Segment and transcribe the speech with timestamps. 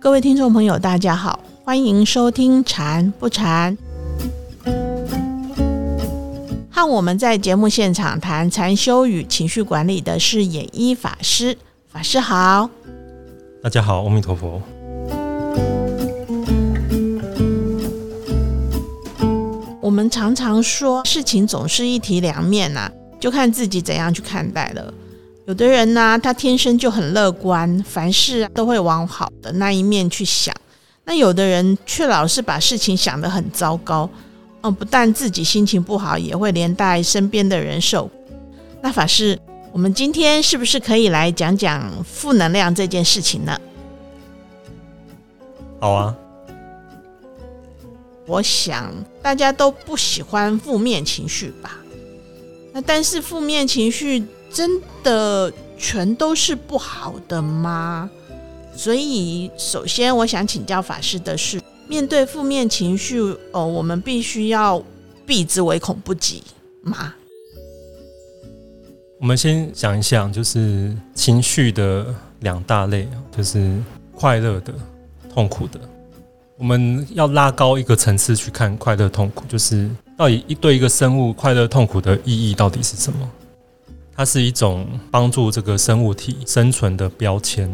[0.00, 3.76] 各位听众朋友，大家好，欢迎收听《禅不禅》。
[6.70, 11.58] 和我们在节目现场谈禅修与情绪管理的是演一法师，
[11.88, 12.70] 法师好。
[13.62, 14.62] 大家好，阿弥陀佛。
[19.80, 24.92] 我们常常说，事情总是一体两面呐、就看自己怎样去看待了。
[25.46, 30.52] 有的人呢、他天生就很乐观，凡事啊都会往好的那一面去想；
[31.04, 34.10] 那有的人却老是把事情想得很糟糕，
[34.62, 38.10] 嗯，不但自己心情不好，也会连带身边的人受。
[38.82, 39.38] 那法师，
[39.72, 43.56] 我们今天是不是可以来讲讲负能量这件事情呢？
[45.78, 46.16] 好啊，
[48.26, 48.92] 我想
[49.22, 51.78] 大家都不喜欢负面情绪吧？
[52.76, 54.22] 那但是负面情绪
[54.52, 54.70] 真
[55.02, 58.10] 的全都是不好的吗？
[58.76, 63.18] 所以，首先我想请教法师的是，面对负面情绪，
[63.52, 64.84] 哦，我们必须要
[65.24, 66.42] 避之唯恐不及
[66.82, 67.14] 吗？
[69.18, 73.74] 我们先想一想，就是情绪的两大类，就是
[74.14, 74.74] 快乐的、
[75.32, 75.80] 痛苦的。
[76.58, 83.30] 我们要拉高一个层次去看快乐、痛苦，就是到底一对一个生物快乐、痛苦的意义到底是什么？
[84.14, 87.70] 它是一种帮助这个生物体生存的标签，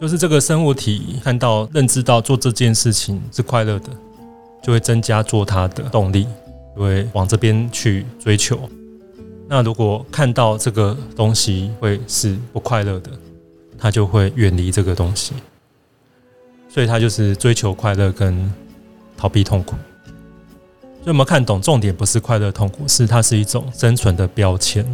[0.00, 3.88] 就是这个生物体看到、认知到做这件事情是快乐的，
[4.62, 6.24] 就会增加做它的动力，
[6.76, 8.60] 就会往这边去追求。
[9.48, 13.10] 那如果看到这个东西会是不快乐的，
[13.76, 15.34] 它就会远离这个东西。
[16.68, 18.50] 所以它就是追求快乐跟
[19.16, 19.74] 逃避痛苦。
[21.02, 24.86] 所以我们看懂重点不是快乐痛苦，是它是一种生存的标签。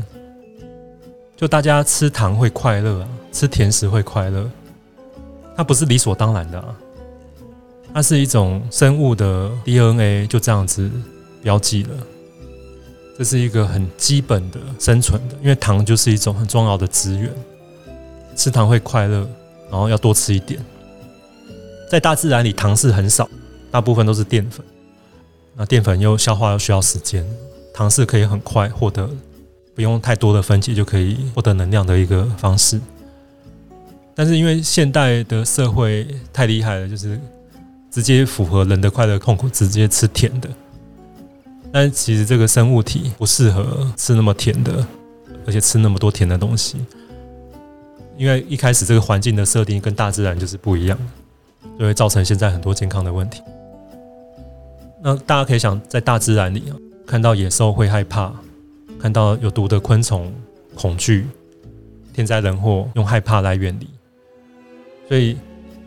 [1.37, 4.51] 就大家吃糖会快乐啊，吃甜食会快乐，
[5.55, 6.75] 它不是理所当然的啊，
[7.93, 10.91] 它是一种生物的 DNA 就这样子
[11.43, 11.91] 标记了。
[13.19, 17.31] 这是一个很基本的生存的，因为糖就是一种很重要的资源，
[18.35, 19.29] 吃糖会快乐，
[19.71, 20.59] 然后要多吃一点。
[21.91, 23.29] 在大自然里，糖是很少，
[23.71, 24.65] 大部分都是淀粉。
[25.59, 27.27] 那淀粉又消化又需要时间，
[27.75, 29.11] 糖是可以很快获得，
[29.75, 32.81] 不用太多的分解就可以获得能量的一个方式。
[34.15, 37.21] 但是因为现代的社会太厉害了，就是
[37.91, 40.49] 直接符合人的快乐痛苦，直接吃甜的。
[41.73, 44.87] 但其实这个生物体不适合吃那么甜的，
[45.45, 46.79] 而且吃那么多甜的东西，
[48.17, 53.43] 因为一开始这个环境的设定跟大自然就是不一样的，就会造成现在很多健康的问题。
[55.03, 56.65] 那大家可以想，在大自然里，
[57.07, 58.33] 看到野兽会害怕，
[58.99, 60.33] 看到有毒的昆虫
[60.75, 61.27] 恐惧，
[62.13, 63.89] 天灾人祸用害怕来远离，
[65.09, 65.37] 所以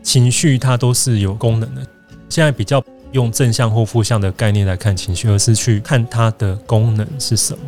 [0.01, 1.85] 情绪它都是有功能的。
[2.29, 7.59] 现在比较用正向或负向的概念来看情绪，而是去看它的功能是什么，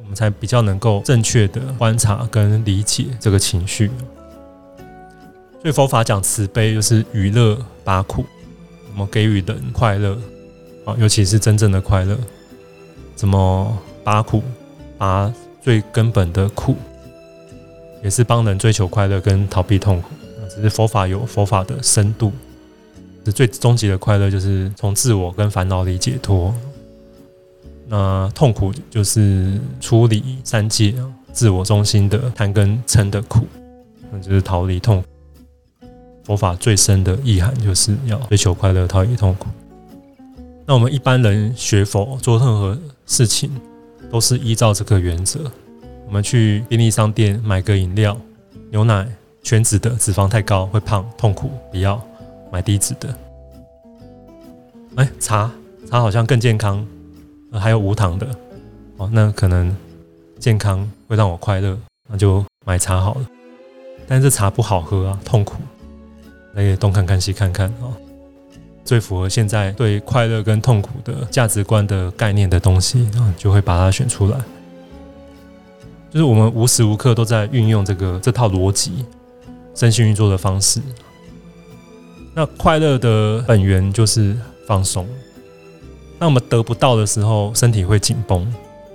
[0.00, 3.90] 我们才比较能够正确的观察跟理解这个情绪。
[5.60, 8.24] 所以佛法讲慈悲，就是娱乐拔苦，
[8.92, 10.16] 我们给予人快乐
[10.86, 12.16] 啊，尤其是真正的快乐，
[13.14, 14.42] 怎么拔苦，
[14.96, 15.30] 拔
[15.60, 16.76] 最根本的苦，
[18.02, 20.08] 也是帮人追求快乐跟逃避痛苦。
[20.48, 22.32] 只是佛法有佛法的深度。
[23.26, 26.54] 是最终极的快乐就是从自我跟烦恼里解脱。
[27.88, 30.94] 那痛苦就是处理三界
[31.32, 33.44] 自我中心的贪跟嗔的苦，
[34.12, 35.08] 那就是逃离痛苦。
[36.22, 39.48] 佛法最深的意涵就是要追求快乐，逃离痛苦。
[40.66, 43.50] 那我们一般人学佛做任何事情，
[44.10, 45.50] 都是依照这个原则。
[46.06, 48.16] 我们去便利商店买个饮料，
[48.70, 49.06] 牛奶
[49.42, 52.00] 全脂的，脂肪太高会胖，痛苦，不要。
[52.52, 53.12] 买低脂的，
[54.94, 55.50] 哎，茶
[55.90, 56.86] 茶好像更健康，
[57.50, 58.26] 呃，还有无糖的，
[58.98, 59.76] 哦，那可能
[60.38, 61.76] 健康会让我快乐，
[62.08, 63.26] 那就买茶好了。
[64.06, 65.56] 但是茶不好喝啊，痛苦，
[66.54, 67.90] 那也东看看西看看啊。
[68.86, 74.38] 最符合现在对快乐跟痛苦的价值观的概念的东西然后，就会把它选出来。
[76.10, 79.04] 就是我们无时无刻都在运用这个这套逻辑，
[79.74, 80.80] 身心运作的方式。
[82.32, 84.36] 那快乐的本源就是
[84.66, 85.06] 放松。
[86.18, 88.46] 那我们得不到的时候，身体会紧绷；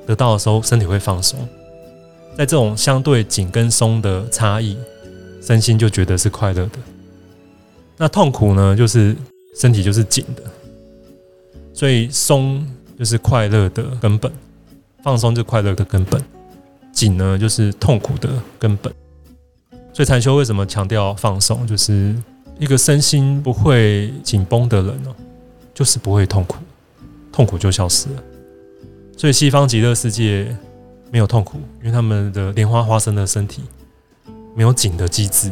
[0.07, 1.37] 得到的时候，身体会放松。
[2.37, 4.77] 在这种相对紧跟松的差异，
[5.41, 6.79] 身心就觉得是快乐的。
[7.97, 9.15] 那痛苦呢，就是
[9.55, 10.43] 身体就是紧的，
[11.73, 12.65] 所以松
[12.97, 14.31] 就是快乐的根本，
[15.03, 16.21] 放松就快乐的根本。
[16.93, 18.93] 紧呢，就是痛苦的根本。
[19.93, 21.65] 所以禅修为什么强调放松？
[21.67, 22.15] 就是
[22.59, 25.15] 一个身心不会紧绷的人哦，
[25.73, 26.57] 就是不会痛苦，
[27.31, 28.23] 痛苦就消失了。
[29.17, 30.55] 所以西方极乐世界
[31.11, 33.63] 没有痛苦，因为他们的莲花花生的身体
[34.55, 35.51] 没有紧的机制，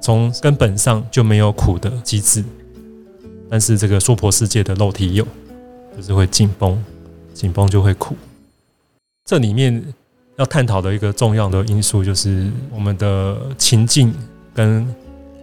[0.00, 2.44] 从根本上就没有苦的机制。
[3.52, 5.26] 但是这个娑婆世界的肉体有，
[5.94, 6.82] 就是会紧绷，
[7.34, 8.16] 紧绷就会苦。
[9.26, 9.84] 这里面
[10.38, 14.10] 要探讨的一个重要的因素，就是我们的情境
[14.54, 14.88] 跟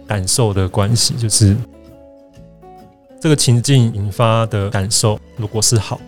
[0.08, 1.14] 感受的关系。
[1.14, 1.56] 就是
[3.20, 6.00] 这个情境引发的感受，如果是好，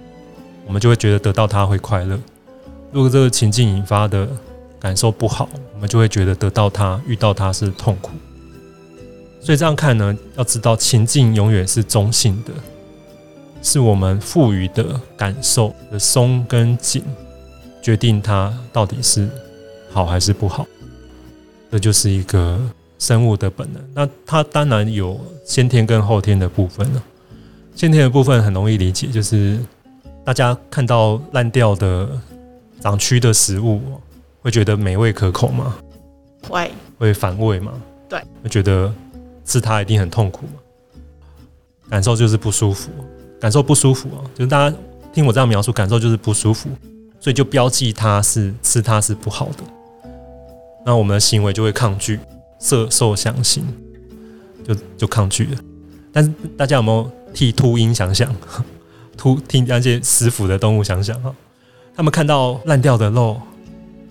[0.67, 2.17] 我们就会觉得得到它会快乐；
[2.91, 4.29] 如果这个情境引发的
[4.81, 8.11] 感受不好，我们就会觉得得到它、遇到它是痛苦。
[9.43, 12.53] 所以这样看呢，要知道情境永远是中性的，
[13.61, 17.03] 是我们赋予的感受的松跟紧。
[17.83, 19.29] 决定它到底是
[19.91, 20.65] 好还是不好，
[21.69, 22.57] 这就是一个
[22.97, 23.83] 生物的本能。
[23.93, 27.03] 那它当然有先天跟后天的部分了。
[27.75, 29.59] 先天的部分很容易理解，就是
[30.25, 32.09] 大家看到烂掉的
[32.81, 33.81] 长蛆的食物，
[34.41, 35.75] 会觉得美味可口吗？
[36.49, 37.73] 会，会反胃吗？
[38.09, 38.95] 对，会觉得
[39.45, 40.53] 吃它一定很痛苦嘛？
[41.91, 42.91] 感受就是不舒服，
[43.41, 44.25] 感受不舒服啊！
[44.35, 44.77] 就是大家
[45.13, 46.71] 听我这样描述，感受就是不舒服。
[47.21, 49.63] 所以就标记它是吃它是不好的，
[50.85, 52.19] 那我们的行为就会抗拒，
[52.59, 53.65] 色受想行，
[54.67, 55.59] 就就抗拒了。
[56.13, 58.35] 但是大家有没有替秃鹰想想？
[59.17, 61.33] 秃听那些食腐的动物想想哈，
[61.95, 63.41] 他们看到烂掉的肉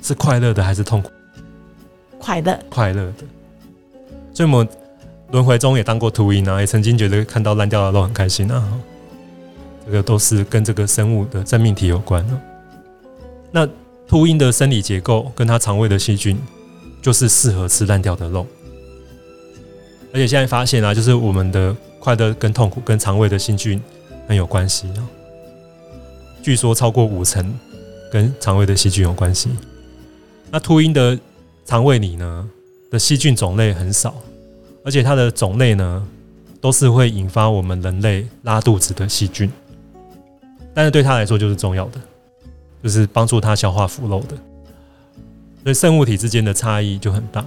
[0.02, 1.10] 是快乐的还是痛苦？
[2.18, 3.26] 快乐，快乐的。
[4.34, 4.70] 所以我们
[5.32, 8.80] 轮回中也当过秃鹰啊，也曾经觉得看到烂掉的肉很开心啊。
[9.86, 12.42] 这个都是跟这个生物的生命体有关的。
[13.52, 13.68] 那
[14.08, 16.38] 秃鹰的生理结构跟它肠胃的细菌，
[17.02, 18.46] 就是适合吃烂掉的肉。
[20.14, 23.82] 而且现在发现啊，就是我们的快乐跟痛苦跟肠胃的细菌
[24.28, 25.08] 很有关系啊。
[26.44, 27.54] 据说超过五成
[28.12, 29.50] 跟肠胃的细菌有关系。
[30.52, 31.18] 那秃鹰的
[31.66, 32.50] 肠胃里呢
[32.90, 34.14] 的细菌种类很少，
[34.84, 36.08] 而且它的种类呢
[36.60, 39.52] 都是会引发我们人类拉肚子的细菌，
[40.74, 42.00] 但是对它来说就是重要的。
[42.84, 44.36] 就是帮助它消化腐肉的，
[45.62, 47.46] 所以生物体之间的差异就很大。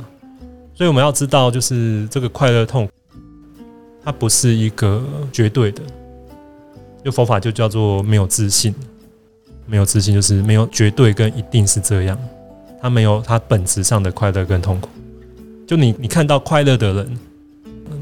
[0.77, 2.89] 所以我们要知道，就是这个快乐痛，
[4.05, 5.03] 它不是一个
[5.33, 5.83] 绝对的。
[7.05, 8.73] 就佛法就叫做没有自信，
[9.67, 12.17] 没有自信就是没有绝对跟一定是这样，
[12.81, 14.89] 它没有它本质上的快乐跟痛苦。
[15.67, 17.19] 就你你看到快乐的人，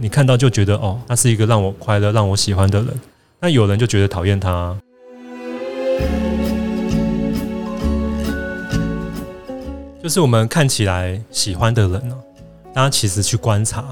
[0.00, 2.88] 你看到就觉得哦，他是一个让我快乐、让我喜欢的人。
[3.38, 4.76] 那有人就觉得讨厌他。
[10.02, 12.16] 就是我们看起来喜欢的人呢，
[12.74, 13.84] 大家其实去观察，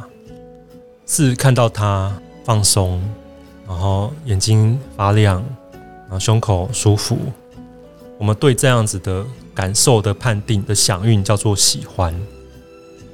[1.07, 2.13] 是看到他
[2.45, 3.01] 放松，
[3.69, 5.41] 然后眼睛发亮，
[5.73, 7.17] 然后胸口舒服，
[8.19, 9.25] 我们对这样子的
[9.55, 12.13] 感受的判定的响应叫做喜欢，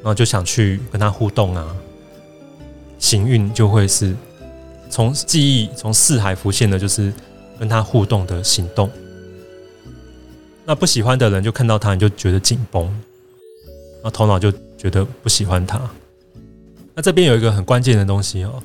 [0.06, 1.66] 然后就想去跟他互动啊，
[2.96, 4.14] 行运就会是
[4.88, 7.12] 从记忆从四海浮现的，就是
[7.58, 8.88] 跟他互动的行动。
[10.64, 15.80] 那不喜欢的人就看到他，你就觉得紧绷，然后头脑就觉得不喜欢他。
[16.94, 18.62] 那这边有一个很关键的东西哦，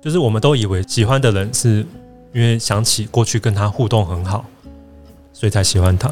[0.00, 1.84] 就是我们都以为喜欢的人是
[2.32, 4.46] 因为想起过去跟他互动很好，
[5.34, 6.08] 所以才喜欢他；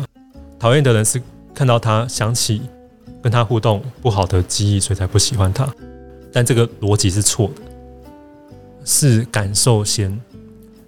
[0.59, 1.23] 讨厌的人是
[1.55, 2.61] 看到他想起
[3.25, 5.67] 跟他互动不好的记忆，所以才不喜欢他。
[6.31, 7.63] 但这个逻辑是错的，
[8.85, 10.21] 是感受先，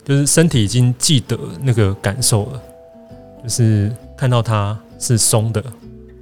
[0.05, 2.63] 就是身体已经记得那个感受了。
[3.43, 5.65] 就是看到它是松的，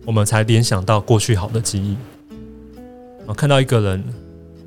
[0.06, 1.96] 我们才联想到过去好的记忆。
[3.26, 4.04] 啊，看到一个人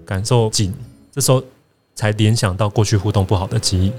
[0.06, 0.74] 感受紧，
[1.14, 1.42] 这时候
[1.96, 3.94] 才联想到过去互动不好的记忆。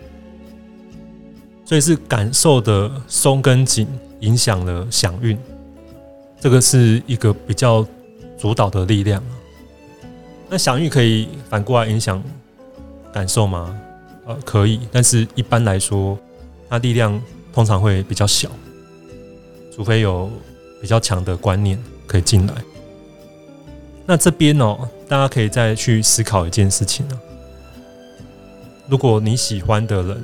[1.64, 3.88] 所以是感受的松跟紧
[4.20, 5.38] 影响了响运，
[6.40, 7.86] 这个是一个比较
[8.38, 9.22] 主导的力量。
[10.48, 12.22] 那响运可以反过来影响
[13.12, 13.78] 感受吗？
[14.26, 16.18] 呃，可以，但是一般来说，
[16.68, 17.20] 它力量。
[17.50, 18.48] 通常会比较小，
[19.74, 20.30] 除非有
[20.80, 21.76] 比较强的观念
[22.06, 22.54] 可以进来。
[24.06, 27.18] 那这边哦，大家可以再去思考一件事情啊。
[28.86, 30.22] 如果你喜欢的人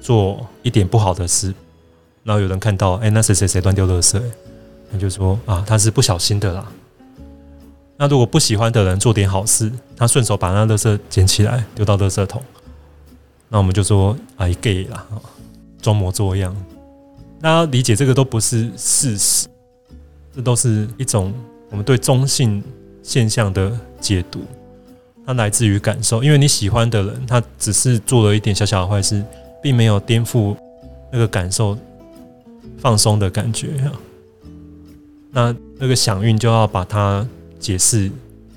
[0.00, 1.54] 做一点不好的事，
[2.24, 4.20] 然后有人看到，哎，那谁谁谁乱丢垃圾，
[4.92, 6.70] 那就说啊，他是不小心的啦。
[7.96, 12.42] 那如果不喜欢的人做点好事，他顺手把那垃圾捡起来丢到垃圾桶，
[13.48, 15.06] 那我们就说啊，gay 啦。
[15.80, 16.54] 装模作样，
[17.40, 19.48] 大家理解这个都不是事实，
[20.32, 21.34] 这都是一种
[21.70, 22.62] 我们对中性
[23.02, 24.42] 现象的解读，
[25.26, 26.22] 它来自于感受。
[26.22, 29.24] 因为你喜欢的人，他只是做了一点小小的坏事，
[29.60, 30.56] 并没有颠覆
[31.10, 31.76] 那个感受、
[32.78, 33.70] 放松的感觉。
[35.32, 37.26] 那那个响应就要把它
[37.58, 38.10] 解释，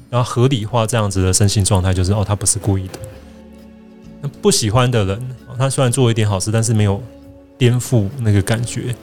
[0.09, 2.99] 然后合理化这样子的身心状态，就是哦，他不是故意的。
[4.21, 7.01] 那不喜欢的人，他虽然做了一点好事，但是没有。
[7.57, 8.93] 颠覆那个感觉，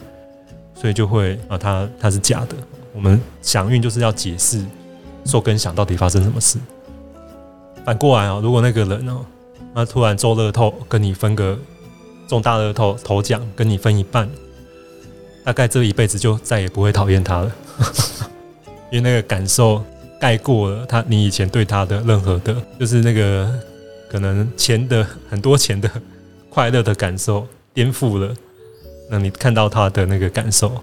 [0.75, 2.55] 所以就会啊，他他是假的。
[2.93, 4.63] 我们想运就是要解释
[5.25, 6.59] 受跟想到底发生什么事。
[7.83, 9.25] 反过来啊，如果那个人哦，
[9.73, 11.57] 他突然中乐透跟你分个
[12.27, 14.29] 中大乐透头奖，跟你分一半，
[15.43, 17.51] 大概这一辈子就再也不会讨厌他了，
[18.91, 19.83] 因为那个感受
[20.19, 23.51] 盖过了他你以前对他的任何的，就是那个
[24.09, 25.89] 可能钱的很多钱的
[26.49, 27.47] 快乐的感受。
[27.75, 28.31] 颠覆了，
[29.09, 30.79] 那你看到他的那个感受，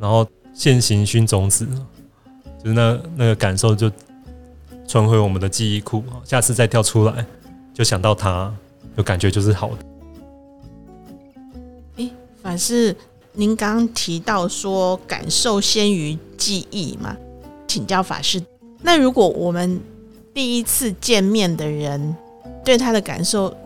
[0.00, 1.68] 然后现行熏种子，
[2.64, 3.92] 就是那那个感受就
[4.88, 7.26] 传回我们的记忆库，下次再跳出来
[7.74, 8.50] 就想到他，
[8.96, 9.76] 就感觉就是好的。
[11.96, 12.10] 诶，
[12.42, 12.96] 反是
[13.34, 17.16] 您刚提到说感受先于记忆嘛？
[17.66, 18.42] 请教法师，
[18.82, 19.80] 那如果我们
[20.34, 22.14] 第一次见面的人
[22.62, 23.56] 对他的感受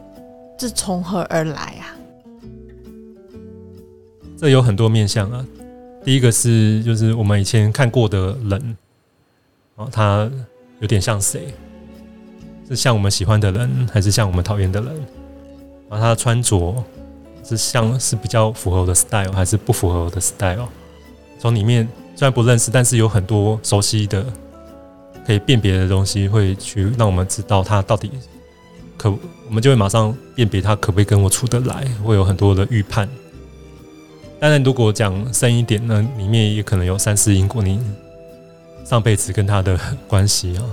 [0.58, 1.96] 是从何而来啊？
[4.38, 5.44] 这有很多面向啊。
[6.04, 8.76] 第一个是，就是我们以前看过的人，
[9.74, 10.30] 哦，他
[10.78, 11.52] 有点像谁？
[12.68, 14.94] 是像我们喜欢的人，还是像我们讨厌的人？
[15.88, 16.84] 然后他的穿着
[17.48, 20.68] 是像是比较符合我的 style，还是不符合我的 style？
[21.38, 21.86] 从里面
[22.16, 24.24] 虽然不认识，但是有很多熟悉的、
[25.26, 28.10] 可以辨别的东西，会去让我们知道他到底
[28.96, 29.10] 可，
[29.46, 33.08] 我们就会马上辨别他可不可以跟我处得来，会有很多的预判。
[34.40, 37.62] 当然，如果讲深一点，那里面也可能有三世因果。
[37.62, 37.80] 你
[38.84, 40.64] 上辈子跟他的关系啊，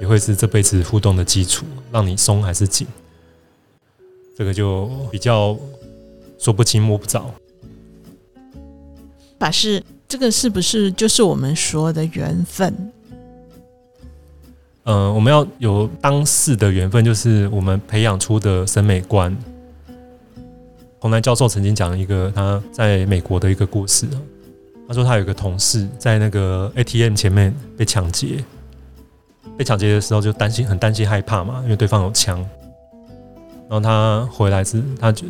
[0.00, 2.86] 也会是这辈子互动的基础，让你松还是紧，
[4.36, 5.56] 这个就比较
[6.38, 7.34] 说不清摸不着。
[9.38, 12.92] 法师，这个是不是就是我们说的缘分？
[14.84, 19.36] 呃，我们要有当世的缘分，就是我们培养出的审美观。
[21.00, 24.06] 洪南教授曾经讲了一个他在美国的一个故事
[24.88, 28.42] 他说他有个同事在那个 ATM 前面被抢劫，
[29.56, 32.38] 被抢劫的时候就担心很担心害怕嘛，因为对方有枪。
[33.68, 35.26] 然后他回来之他就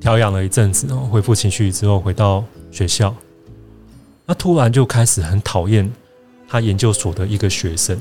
[0.00, 3.14] 调养了一阵子，然后恢复情绪之后回到学校，
[4.26, 5.90] 他突然就开始很讨厌
[6.48, 7.96] 他研究所的一个学生。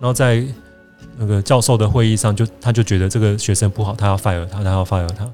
[0.00, 0.42] 然后在
[1.18, 5.30] 那个教授的会议上，就他就觉得这个学生不好，他要 fire 他，他要 fire 他。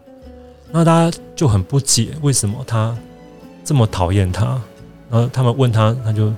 [0.72, 2.96] 那大家就很不解，为什么他
[3.64, 4.60] 这么讨厌他？
[5.08, 6.34] 然后他们问他，他就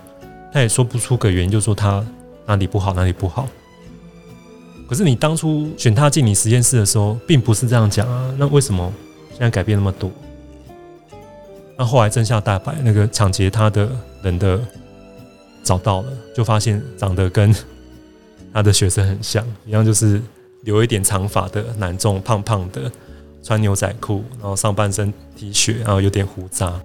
[0.53, 2.05] 他也说不出个原因，就说他
[2.45, 3.49] 哪里不好，哪里不好。
[4.87, 8.35] 可是你当初选他进你实验室的时候，并不是这样讲啊。
[8.39, 8.93] 那为什么
[9.39, 10.11] 现在改变那么多？
[11.77, 13.89] 那后来真相大白，那个抢劫他的
[14.23, 14.61] 人的
[15.63, 17.55] 找到了，就发现长得跟
[18.53, 20.21] 他的学生很像，一样就是
[20.63, 22.91] 留一点长发的男众，胖胖的。
[23.41, 26.79] 穿牛仔裤，然后上半身 T 恤，然后有点胡渣，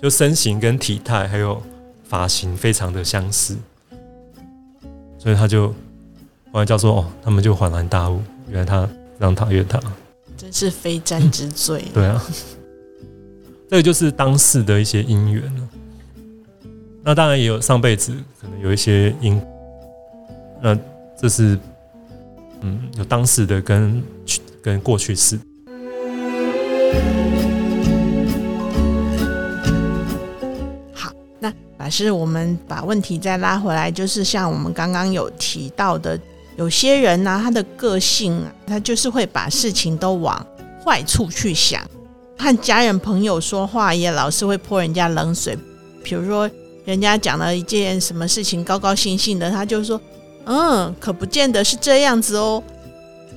[0.00, 1.60] 就身形跟体态还有
[2.04, 3.56] 发型非常的相似，
[5.18, 5.68] 所以他就
[6.52, 9.80] 后来叫做哦，他们就恍然大悟，原来他让讨厌他，
[10.36, 11.84] 真是非战之罪。
[11.92, 12.22] 对啊，
[13.68, 15.68] 这个就是当世的一些因缘了。
[17.02, 19.40] 那当然也有上辈子可能有一些因，
[20.62, 20.78] 那
[21.20, 21.58] 这是
[22.62, 24.02] 嗯有当事的跟
[24.62, 25.38] 跟过去式。
[30.94, 36.18] 好，那老师，我们把问题再拉回来，就是像我们刚刚有提到的，
[36.56, 40.46] 有些人呢，他的个性啊，他就是会把事情都往
[40.84, 41.82] 坏处去想，
[42.38, 45.58] 和家人朋友说话也老是会泼人家冷水，
[46.02, 46.50] 比如说
[46.84, 50.00] 人家讲了一件什么事情，高高兴兴的，他就说，
[50.44, 52.62] 嗯，可不见得是这样子哦。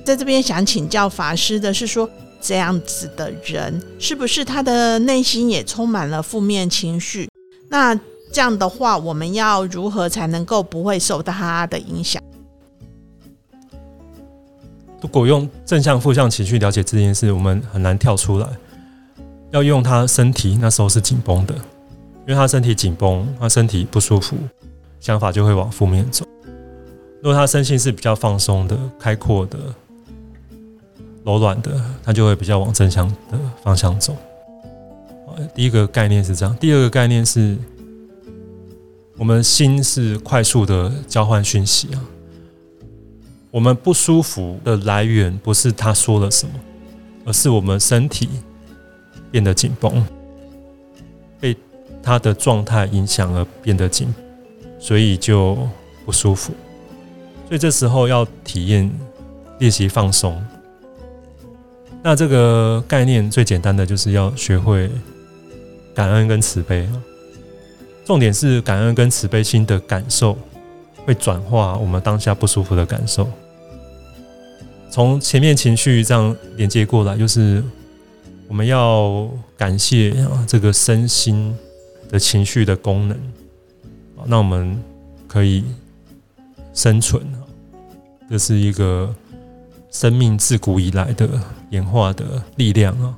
[0.04, 2.08] 在这边想请教法师的是说。
[2.40, 7.28] 这样子的人，是不是他的内心也充满了负面情绪？
[7.68, 7.92] 那
[8.32, 12.22] 这样的话，我们要如何才能够不会受到他的影响？
[15.00, 18.48] 如果用正向、负向情绪了解这件事，我们很难跳出来。
[19.50, 24.36] 要用他身体那时候是紧绷的，因为他身体紧绷，他身体不舒服，
[25.00, 26.26] 想法就会往负面走。
[27.22, 29.58] 如果他身心是比较放松的、开阔的。
[31.24, 34.16] 柔软的，他就会比较往正向的方向走。
[35.54, 37.54] 第一个概念是这样，第二个概念是，
[39.18, 42.00] 我们心是快速的交换讯息啊。
[43.50, 46.52] 我们不舒服的来源不是他说了什么，
[47.24, 48.28] 而是我们身体
[49.30, 50.04] 变得紧绷，
[51.40, 51.56] 被
[52.02, 54.14] 他的状态影响而变得紧，
[54.78, 55.56] 所以就
[56.04, 56.52] 不舒服。
[57.46, 58.90] 所以这时候要体验
[59.58, 60.42] 练习放松。
[62.02, 64.90] 那这个概念最简单的就是要学会
[65.94, 66.88] 感恩跟慈悲。
[68.04, 70.38] 重点是感恩跟慈悲心的感受
[71.08, 73.26] 会转化我们当下不舒服的感受。
[74.90, 77.64] 从前面情绪这样连接过来，就是
[78.46, 80.14] 我们要感谢
[80.46, 81.56] 这个身心
[82.10, 83.16] 的情绪的功能，
[84.26, 84.78] 那我们
[85.26, 85.64] 可以
[86.74, 87.22] 生存，
[88.28, 89.14] 这是一个
[89.90, 91.26] 生命自古以来的
[91.70, 93.16] 演化的力量啊，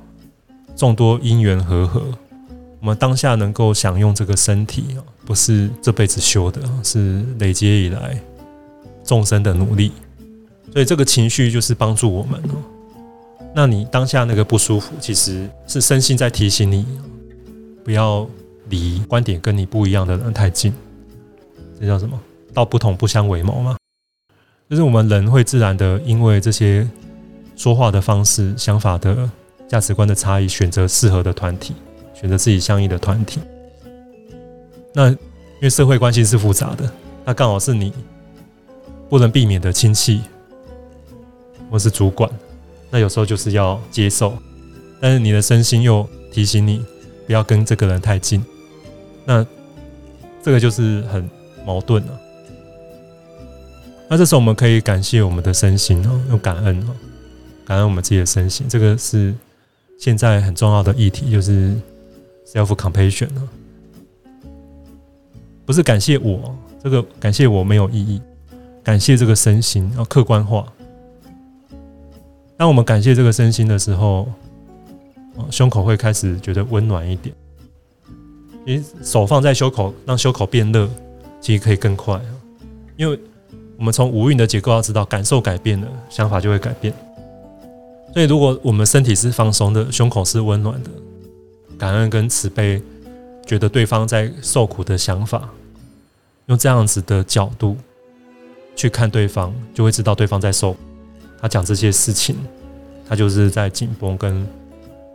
[0.77, 2.01] 众多因缘和合，
[2.79, 8.21] 我们当下能够享用这个身体啊，不是这辈子修的，是累积以来
[9.01, 9.93] 众生的努力。
[10.73, 12.55] 所以这个情绪就是帮助我们哦。
[13.55, 16.85] 那你当下那个不舒服，其实是身心在提醒你，
[17.85, 18.27] 不要
[18.67, 20.73] 离观点跟你不一样的人太近。
[21.79, 22.19] 这叫什么？
[22.53, 23.77] 道不同不相为谋嘛。
[24.69, 26.85] 就是我们人会自然的因为这些
[27.55, 29.29] 说话的方式、想法的
[29.65, 31.73] 价值观的差异，选择适合的团体，
[32.13, 33.39] 选择自己相应的团体。
[34.93, 35.17] 那因
[35.61, 36.91] 为社会关系是复杂的，
[37.25, 37.93] 那刚好是你
[39.09, 40.21] 不能避免的亲戚。
[41.69, 42.29] 或是主管，
[42.89, 44.37] 那有时候就是要接受，
[44.99, 46.83] 但是你的身心又提醒你
[47.25, 48.43] 不要跟这个人太近，
[49.23, 49.47] 那
[50.43, 51.29] 这个就是很
[51.65, 52.19] 矛盾了。
[54.09, 56.91] 那这时候我们可以感谢我们的身心哦，用感恩哦，
[57.65, 59.33] 感恩我们自己的身心，这个是
[59.97, 61.73] 现在很重要的议题，就是
[62.45, 63.47] self compassion 啊，
[65.65, 68.21] 不是感谢我，这个感谢我没有意义，
[68.83, 70.65] 感谢这个身心要客观化。
[72.57, 74.27] 当我们感谢这个身心的时候，
[75.49, 77.33] 胸口会开始觉得温暖一点。
[78.63, 80.87] 你手放在胸口，让胸口变热，
[81.39, 82.21] 其实可以更快。
[82.95, 83.19] 因为
[83.77, 86.93] 我们从五蕴的结构要知道，感受改变了，想法就会改变。
[88.13, 90.89] 所以，如果我们身体是放松的，胸口是温暖的，
[91.79, 92.79] 感恩跟慈悲，
[93.47, 95.49] 觉得对方在受苦的想法，
[96.51, 97.77] 用这样子的角度
[98.75, 100.75] 去看对方，就会知道对方在受。
[101.39, 102.35] 他讲这些事情，
[103.07, 104.45] 他就是在紧绷，跟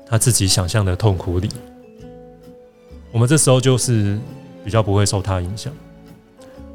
[0.06, 1.50] 他自己想象的痛苦里。
[3.12, 4.18] 我们这时候就是
[4.64, 5.70] 比较不会受他影响，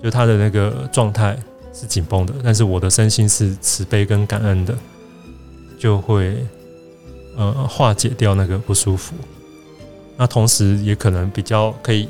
[0.01, 1.35] 就他的那个状态
[1.73, 4.77] 是紧绷的，但是我的身心是慈悲跟感恩的，
[5.79, 6.37] 就会
[7.35, 9.15] 呃化解掉那个不舒服。
[10.17, 12.07] 那同时也可能比较可以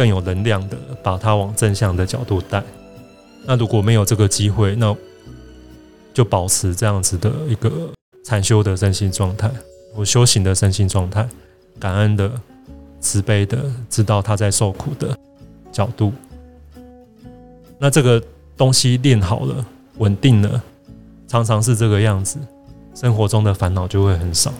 [0.00, 2.64] 更有能量的把它往正向的角度带。
[3.44, 4.96] 那如果没有这个机会，那
[6.14, 7.70] 就保持这样子的一个
[8.24, 9.50] 禅修的身心状态，
[9.94, 11.28] 我修行的身心状态，
[11.78, 12.32] 感恩的、
[12.98, 15.14] 慈悲的，知道他在受苦的
[15.70, 16.14] 角度。
[17.78, 18.22] 那这个
[18.56, 19.62] 东西练好了、
[19.98, 20.62] 稳定了，
[21.28, 22.38] 常常是这个样子，
[22.94, 24.50] 生活中的烦恼就会很少。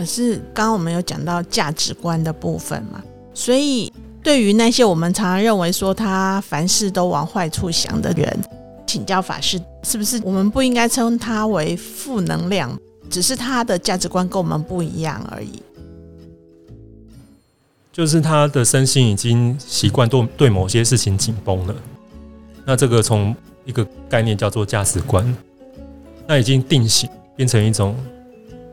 [0.00, 3.02] 可是刚刚我们有讲到价值观的部分嘛，
[3.34, 8.40] 所以对于那些我们常常认为说他凡事都往坏处想的人。
[8.86, 12.74] 请教法师，是不是我们不应该称他为负能量？
[13.10, 15.62] 只是他的价值观跟我们不一样而已。
[17.92, 21.74] 就是他的身心已经习惯对对某些事情紧绷了。
[22.64, 23.36] 那这个从
[23.66, 25.36] 一个概念叫做价值观，
[26.26, 27.94] 那已经定型，变成一种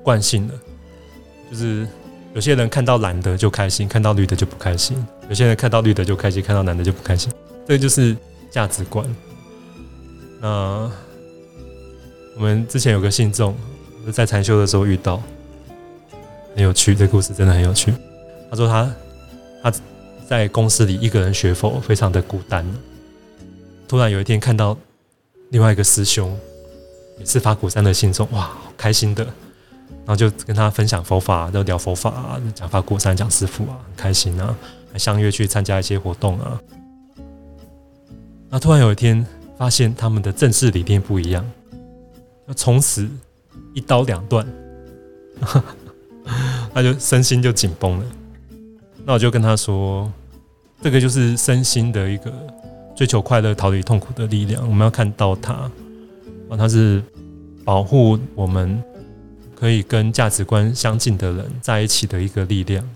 [0.01, 0.53] 惯性了。
[1.49, 1.87] 就是
[2.33, 4.97] 有些人看到蓝的就开心，看到绿的就不开心；
[5.29, 7.31] 有些人看到绿的就开心，看到蓝的就不开心。
[7.67, 8.15] 这就是
[8.51, 9.05] 价值观。
[10.39, 10.91] 那
[12.35, 13.55] 我们之前有个信众，
[14.11, 15.21] 在禅修的时候遇到，
[16.55, 16.93] 很有趣。
[16.93, 17.93] 这故事真的很有趣。
[18.49, 18.95] 他说他
[19.63, 19.73] 他
[20.27, 22.65] 在公司里一个人学佛，非常的孤单。
[23.87, 24.77] 突然有一天看到
[25.49, 26.37] 另外一个师兄，
[27.19, 29.25] 也是法鼓山的信众，哇，好开心的。
[30.05, 34.55] 然后就跟他分享佛法，就聊佛法啊，讲法鼓山，讲师傅啊，很开心啊，
[34.91, 36.61] 还相约去参加一些活动啊。
[38.49, 39.25] 那突然有一天。
[39.57, 41.43] 发现他们的正式理念不一样，
[42.45, 43.09] 那从此
[43.73, 44.47] 一刀两断，
[46.71, 48.05] 他就身心就紧绷了。
[49.03, 50.13] 那我就跟他说，
[50.79, 52.31] 这个就是身心的一个
[52.95, 54.61] 追求快乐、逃离痛苦的力量。
[54.69, 55.71] 我们要看到它，啊，
[56.55, 57.01] 它是
[57.65, 58.79] 保护我们
[59.59, 62.87] 可以跟价值观相近的人在一起的一个力量。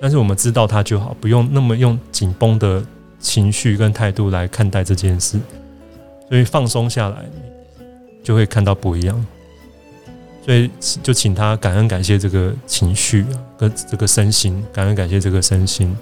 [0.00, 2.82] 但是我们知道它就好，不用那么用紧绷的
[3.18, 5.38] 情绪跟态度来看待这件事，
[6.26, 7.18] 所以放松下来，
[8.24, 9.26] 就会看到不一样。
[10.42, 10.70] 所以
[11.02, 13.26] 就请他感恩感谢这个情绪
[13.58, 15.94] 跟这个身心，感恩感谢这个身心。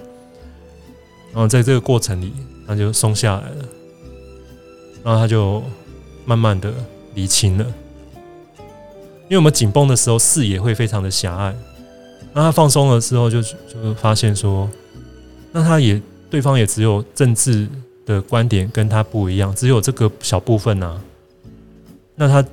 [1.32, 2.32] 然后在这个过程里，
[2.68, 3.68] 他就松下来了，
[5.02, 5.60] 然后他就
[6.24, 6.72] 慢慢的
[7.14, 7.66] 理清了。
[9.28, 11.54] 因为我们紧绷的时候，视野会非常的狭隘。
[12.32, 14.68] 那他放松了之后，就就发现说，
[15.52, 17.68] 那他也对方也只有政治
[18.06, 20.98] 的观点跟他不一样，只有这个小部分呐。
[22.14, 22.44] 那他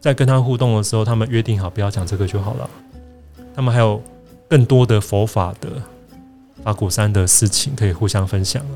[0.00, 2.70] 在跟他互动的时候，他们约定好不要讲这个就好了。
[3.54, 4.02] 他们还有
[4.48, 5.70] 更多的佛法的
[6.62, 8.74] 法鼓山的事情可以互相分享啊。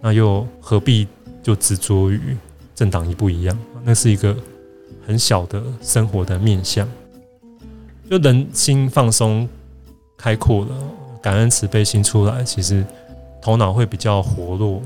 [0.00, 1.08] 那又何必
[1.42, 2.36] 就执着于
[2.74, 3.58] 政党一不一样？
[3.84, 4.36] 那是一个
[5.06, 6.86] 很小的生活的面相。
[8.10, 9.48] 就人心放松、
[10.16, 10.74] 开阔了，
[11.22, 12.84] 感恩慈悲心出来，其实
[13.40, 14.82] 头脑会比较活络。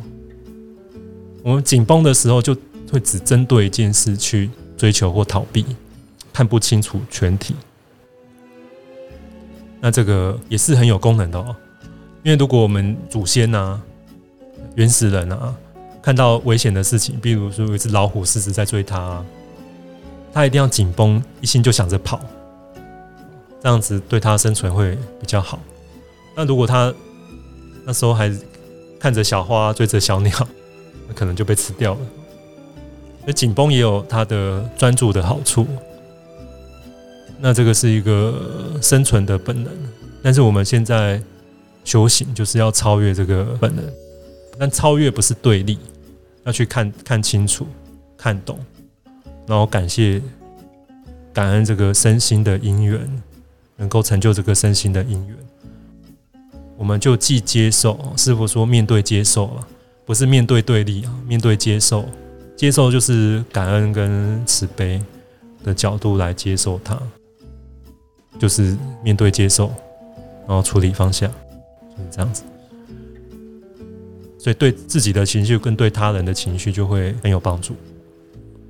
[1.43, 2.57] 我们紧绷的时候，就
[2.93, 5.65] 会只针对一件事去追求或逃避，
[6.33, 7.55] 看不清楚全体。
[9.81, 11.57] 那这个也是很有功能的哦，
[12.23, 13.81] 因为如果我们祖先呐、
[14.75, 15.55] 原始人啊，
[16.03, 19.25] 看到危险的事情，比如说有一只老虎、狮子在追他，
[20.33, 22.21] 他一定要紧绷，一心就想着跑。
[23.63, 25.61] 这样子对他生存会比较好。
[26.35, 26.93] 那如果他
[27.85, 28.33] 那时候还
[28.99, 30.33] 看着小花追着小鸟，
[31.09, 32.01] 那可能就被吃掉了。
[33.27, 35.67] 那紧绷也有它的专注的好处。
[37.39, 39.73] 那这个是一个生存的本能，
[40.23, 41.23] 但是我们现在
[41.85, 43.85] 修行就是要超越这个本能。
[44.59, 45.79] 但超越不是对立，
[46.45, 47.67] 要去看看清楚、
[48.17, 48.59] 看懂，
[49.51, 50.23] 然后感谢、
[51.35, 53.01] 感恩这个身心的因缘。
[53.81, 55.35] 能够成就这个身心的因缘，
[56.77, 59.67] 我们就既接受师傅说面对接受了，
[60.05, 62.07] 不是面对对立啊，面对接受，
[62.55, 65.03] 接受就是感恩跟慈悲
[65.65, 67.01] 的角度来接受它，
[68.39, 69.73] 就是面对接受，
[70.47, 72.43] 然后处理放下，就是这样子。
[74.39, 77.75] 所以对自己的情绪跟对他人的情绪就会很有帮助。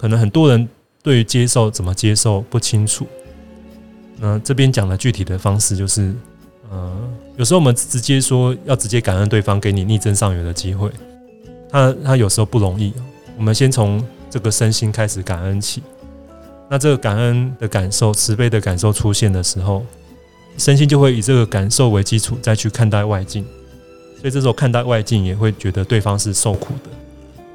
[0.01, 0.67] 可能很多人
[1.03, 3.07] 对于接受怎么接受不清楚。
[4.19, 6.15] 那这边讲的具体的方式就是，
[6.71, 6.91] 呃，
[7.37, 10.91] 有时候我们直接说要直接感恩对方给你逆增上缘的机会，
[11.69, 12.95] 他他有时候不容易。
[13.37, 15.83] 我们先从这个身心开始感恩起，
[16.71, 19.85] 那这个感恩的感受、慈悲的感受出现的时候，
[20.57, 23.45] 身心就会以这个感受为基础再去看待外境，
[24.19, 26.91] 所以这时候看待外境也会觉得对方是受苦的，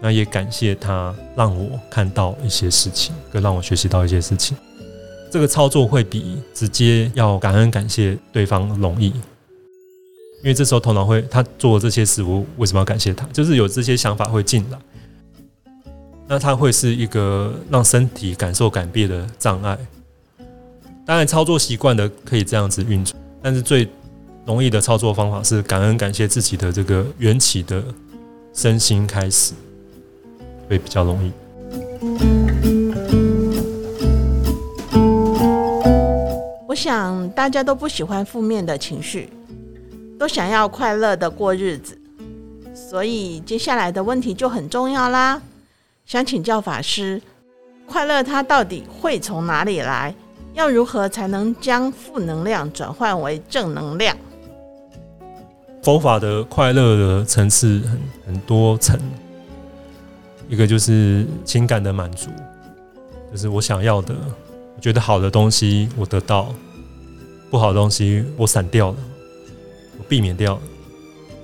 [0.05, 4.55] 那也感谢他让我看到一些事情，跟让我学习到一些事情。
[5.31, 13.25] 这个操作会比直接要感恩感谢对方容易，因为这时候头脑会他做这些事，我为什么要感谢他？
[13.33, 14.77] 就是有这些想法会进来，
[16.27, 19.75] 那他会是一个让身体感受改变的障碍。
[21.03, 23.89] 当然，操作习惯的可以这样子运作，但是最
[24.45, 27.83] 容易的操作方法是感恩感谢自己的这个缘起的
[28.53, 29.53] 身心开始，
[30.69, 31.31] 会比较容易。
[36.67, 39.29] 我想大家都不喜欢负面的情绪，
[40.19, 41.97] 都想要快乐的过日子，
[42.73, 45.41] 所以接下来的问题就很重要啦。
[46.05, 47.21] 想请教法师，
[47.87, 50.13] 快乐它到底会从哪里来？
[50.53, 54.15] 要如何才能将负能量转换为正能量？
[55.81, 58.99] 佛法的快乐的层次很很多层，
[60.47, 62.29] 一个就是情感的满足，
[63.31, 64.15] 就是我想要的，
[64.75, 66.53] 我觉得好的东西我得到。
[67.51, 68.97] 不好的东西我散掉了，
[69.97, 70.61] 我避免掉了，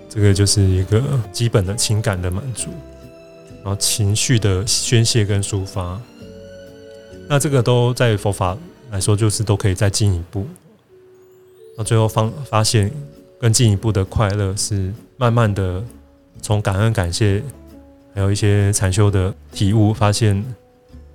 [0.10, 2.70] 这个就是一个基本的情感的满足，
[3.64, 6.02] 然后情绪的宣泄跟抒发，
[7.30, 8.58] 那这个都在佛法
[8.90, 10.46] 来说就是都可以再进一步，
[11.78, 12.92] 那最后发发现
[13.40, 15.82] 更进一步的快乐是慢慢的
[16.42, 17.42] 从感恩感谢，
[18.14, 20.44] 还有一些禅修的体悟，发现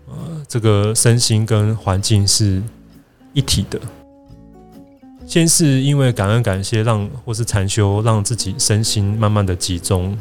[0.08, 0.14] 呃
[0.48, 2.62] 这个身心跟环境是
[3.32, 3.78] 一体的。
[5.26, 10.16] 先是因为感恩感谢，让或是禅修，让自己身心慢慢的集中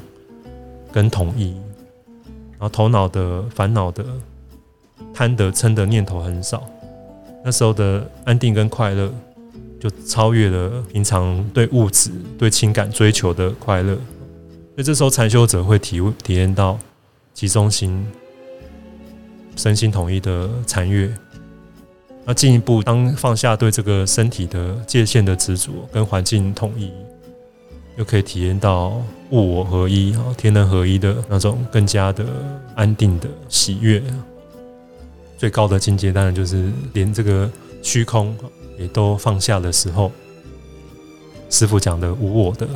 [0.91, 1.51] 跟统一，
[2.53, 4.03] 然后头脑的烦恼的
[5.13, 6.63] 贪得嗔的念头很少，
[7.43, 9.13] 那时候的安定跟快乐
[9.79, 13.95] 就超越了平常对物质、对情感追求的快乐，
[14.75, 16.77] 所以这时候禅修者会体体验到
[17.33, 18.05] 集中心、
[19.55, 21.09] 身心统一的禅悦。
[22.25, 26.91] 那进一步，当放下对这个身体的界限的执着，跟环境统一，
[27.95, 32.25] 又可以体验到物我合一啊，天人合一的那种更加的
[32.75, 34.03] 安定的喜悦。
[35.37, 37.49] 最高的境界，当然就是连这个
[37.81, 38.35] 虚空
[38.77, 40.11] 也都放下的时候，
[41.49, 42.67] 师傅讲的无我的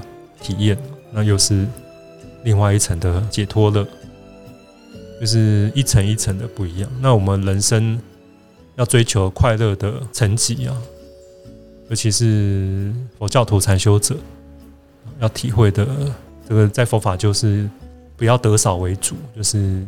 [0.41, 0.77] 体验，
[1.11, 1.65] 那又是
[2.43, 3.87] 另外一层的解脱了，
[5.19, 6.89] 就是一层一层的不一样。
[7.01, 7.99] 那我们人生。
[8.75, 10.81] 要追求快乐的层级啊，
[11.89, 14.15] 尤其是佛教徒禅修者
[15.19, 15.85] 要体会的
[16.47, 17.69] 这个，在佛法就是
[18.15, 19.85] 不要得少为主，就是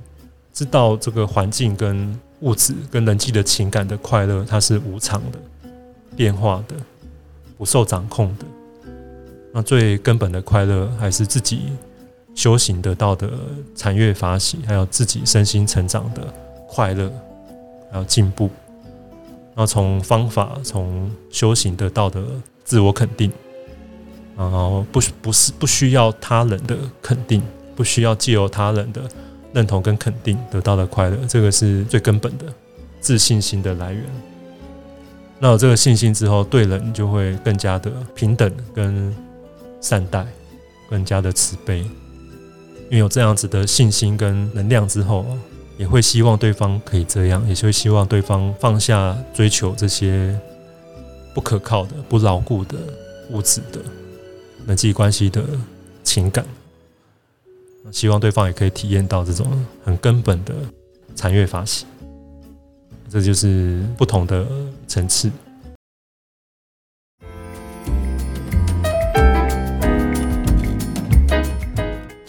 [0.52, 5.40] 知道这个环境跟物质跟人际的情感的快乐，它是无常的、
[6.18, 6.76] 变化的、
[7.58, 8.46] 不受掌控的。
[9.54, 11.62] 那最根本的快乐，还是自己
[12.34, 13.30] 修行得到的
[13.76, 16.22] 禅悦法喜，还有自己身心成长的
[16.68, 17.12] 快乐，
[17.92, 18.50] 还有进步。
[19.54, 22.24] 然后从方法、从修行得到的
[22.64, 23.30] 自我肯定，
[24.38, 27.44] 然后不不是不需要他人的肯定，
[27.76, 29.02] 不需要借由他人的
[29.54, 32.46] 认同跟肯定得到的快乐，这个是最根本的
[33.02, 34.04] 自信心的来源。
[35.38, 39.14] 那有这个信心之后，对人就会更加的平等跟
[39.82, 40.26] 善待，
[40.90, 41.84] 更加的慈悲。
[42.92, 45.26] 因为有这样子的信心跟能量之后。
[45.78, 50.40] 也会希望对方可以这样，也会希望对方放下追求这些
[51.34, 52.78] 不可靠的、不牢固的
[53.32, 53.82] 物质的
[54.68, 55.44] 人际关系的
[56.04, 56.46] 情感，
[57.92, 59.48] 希望对方也可以体验到这种
[59.84, 60.54] 很根本的
[61.16, 61.88] 禅悦法喜，
[63.10, 64.46] 这就是不同的
[64.88, 65.32] 层次。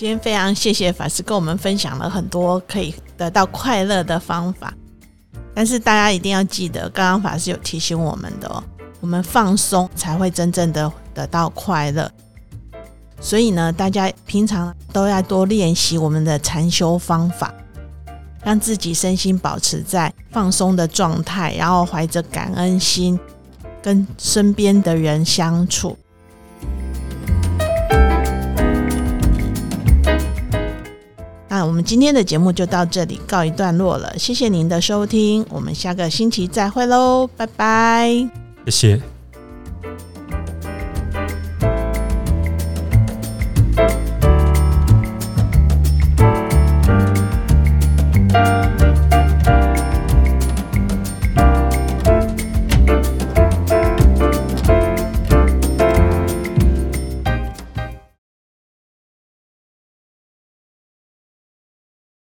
[0.03, 4.75] 今天非常谢谢法师跟我们分享了很多可以得到快乐的方法，
[5.55, 8.61] 但是大家一定要记得，刚刚法师有提醒我们的哦，
[9.01, 12.11] 我们放松才会真正的得到快乐。
[13.21, 17.55] 所以呢，大家平常都要多练习我们的禅修方法，
[18.43, 23.17] 让自己身心保持在放松的状态，然后怀着感恩心
[23.81, 25.97] 跟身边的人相处。
[31.65, 38.29] 我们今天的节目就到这里告一段落了，谢谢您的收听，我们下个星期再会喽，拜拜，
[38.67, 39.12] 谢谢。